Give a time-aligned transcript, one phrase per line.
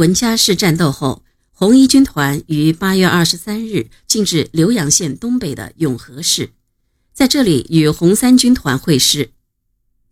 [0.00, 1.22] 文家市战斗后，
[1.52, 6.52] 红一军团于八月二十三日进至浏阳县东北的永和市，
[7.12, 9.32] 在这里与红三军团会师。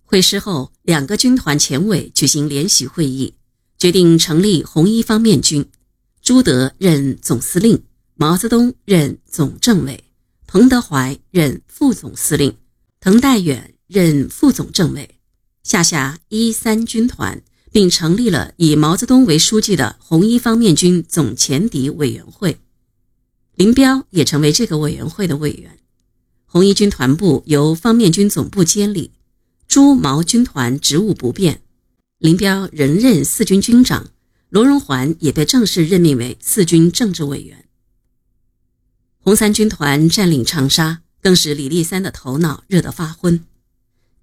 [0.05, 3.33] 会师后，两个军团前委举行联席会议，
[3.79, 5.65] 决定成立红一方面军，
[6.21, 7.83] 朱德任总司令，
[8.15, 10.05] 毛泽东任总政委，
[10.47, 12.55] 彭德怀任副总司令，
[13.01, 15.19] 滕代远任副总政委，
[15.63, 17.41] 下辖一三军团。
[17.79, 22.59] 并成立了以毛泽东为书记的红一方面军总前敌委员会，
[23.55, 25.79] 林彪也成为这个委员会的委员。
[26.45, 29.13] 红一军团部由方面军总部监理，
[29.69, 31.63] 朱毛军团职务不变，
[32.19, 34.11] 林彪仍任四军军长，
[34.49, 37.67] 罗荣桓也被正式任命为四军政治委员。
[39.21, 43.45] 红三军团占领长沙，更使李立三的头脑热得发昏。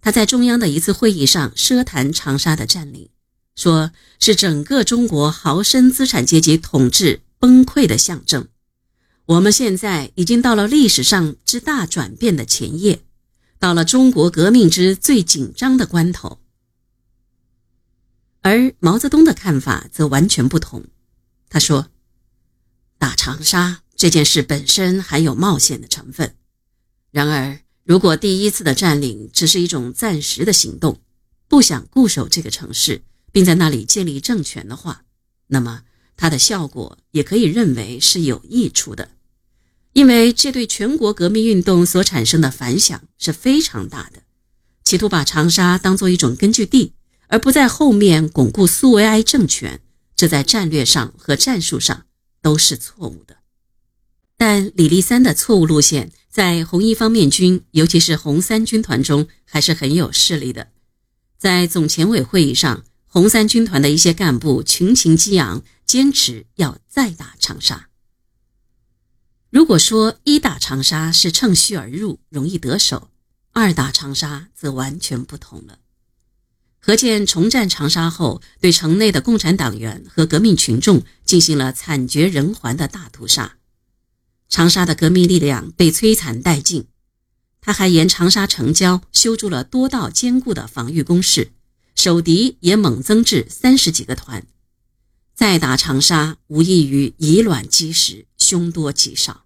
[0.02, 3.08] 他在中央的一次会议上奢谈长沙的占领。
[3.56, 8.48] 说是整个中国豪绅资产阶级统治崩溃的象征。
[9.26, 13.02] 我们现在已经到了历史上之大转变的前夜，
[13.58, 16.40] 到了中国革命之最紧张的关头。
[18.42, 20.86] 而毛泽东的看法则完全不同。
[21.50, 21.88] 他说
[23.00, 26.36] ：“打长沙这件事本身含有冒险的成分。
[27.10, 31.02] 然而，如果第一次的占领只是一种暂时的行动，
[31.48, 33.02] 不想固守这个城市。”
[33.36, 35.04] 并在那里建立政权的话，
[35.48, 35.82] 那么
[36.16, 39.10] 它的效果也可以认为是有益处的，
[39.92, 44.22] 因为这对全国革命运动所产生的反响是非常大的。
[44.86, 46.94] 企图把长沙当做一种根据地，
[47.28, 49.82] 而不在后面巩固苏维埃政权，
[50.16, 52.06] 这在战略上和战术上
[52.42, 53.36] 都是错误的。
[54.38, 60.70] 但李立三的错误路线在红一方面军，尤其是红三军团中还是很有势力的，
[61.38, 62.86] 在总前委会议上。
[63.16, 67.88] 红三军团的一些干部群情激昂，坚持要再打长沙。
[69.50, 73.10] 如果说一打长沙是趁虚而入，容易得手，
[73.54, 75.80] 二打长沙则完全不同了。
[76.82, 83.56] 何键重占长沙后，对城内的共产党员和革命群众进行了惨绝人寰的大屠杀，
[84.50, 86.88] 长沙的革命力量被摧残殆尽。
[87.62, 91.54] 他还沿长沙城郊修筑了多道坚固的防御工事。
[91.96, 94.46] 守敌也猛增至三十几个团，
[95.34, 99.46] 再打长沙无异于以卵击石，凶多吉少。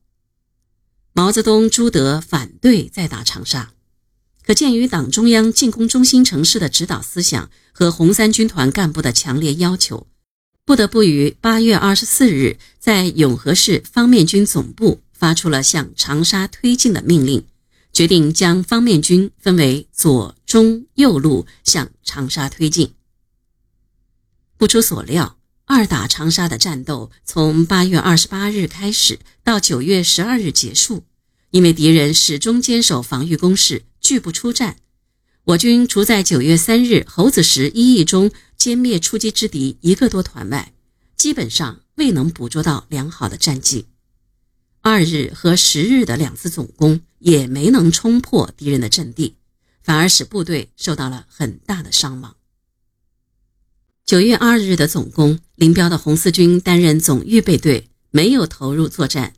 [1.13, 3.71] 毛泽东、朱德反对再打长沙，
[4.43, 10.07] 可鉴于党中央进攻中心城市的指导思想和红三军团干部的强烈要求，
[10.65, 17.45] 不得不于八月二十四日在永和市方面军总部发出了向长沙推进的命令。
[17.91, 22.95] 决定将方面军分为左、中、右路向长沙推进。
[24.57, 31.03] 不出所料，二打长沙的战斗从八月二十八日开始，到九月十二日结束。
[31.51, 34.77] 因为敌人始终坚守防御工事，拒不出战，
[35.43, 40.73] 我军除在九月三日猴子石一役中歼灭出击之敌一个多团外，
[41.15, 43.85] 基本上未能捕捉到良好的战绩。
[44.81, 49.35] 二日和十日的两次总攻也没能冲破敌人的阵地，
[49.89, 52.35] 反而使部队受到了很大的伤亡。
[54.05, 59.31] 九月二日的总攻，林彪的红四军担任总预备队，没有投入作战；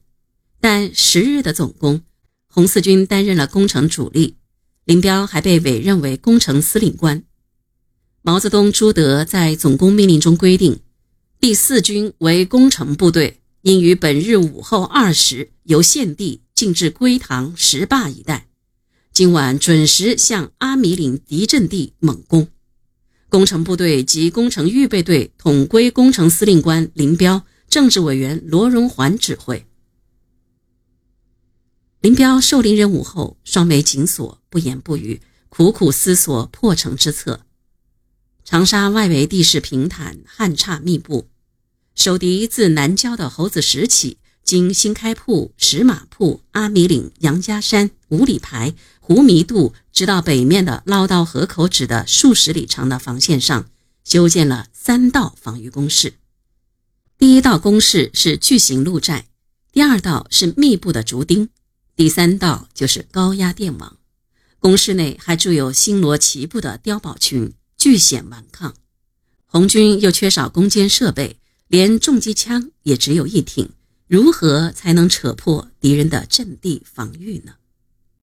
[0.60, 2.02] 但十日的总攻，
[2.50, 4.36] 红四军担任了攻城主力，
[4.84, 7.24] 林彪还被委任为攻城司令官。
[8.22, 10.82] 毛泽东、朱德在总攻命令中规定，
[11.40, 13.40] 第四军为攻城部队。
[13.62, 18.50] 应于本日午后二时由现地进至归塘石坝一带，
[19.14, 22.48] 今晚准时向阿米岭敌阵地猛攻。
[23.28, 29.66] 工程部队及工程预备队统归工程司令官林彪、政治委员罗荣桓指挥。
[32.00, 37.42] 林彪受令任务后，双眉紧锁，不言不语，苦苦思索破城之策。
[38.46, 41.28] 长沙外围地势平坦，旱岔密布。
[41.96, 53.70] 守敌自南郊的猴子石起，经新开铺、石马铺、阿米岭、杨家山、五里牌、湖弥渡，直到北面的捞道河口止的数十里长的防线上，
[54.04, 56.14] 修建了三道防御工事。
[57.18, 59.26] 第一道工事是巨型路寨，
[59.72, 61.50] 第二道是密布的竹钉，
[61.96, 63.98] 第三道就是高压电网。
[64.60, 68.76] 工事内还筑有星罗棋布的碉堡群，据险顽抗。
[69.46, 71.38] 红军又缺少攻坚设备。
[71.68, 73.70] 连重机枪也只有一挺，
[74.06, 77.54] 如何才能扯破敌人的阵地防御呢？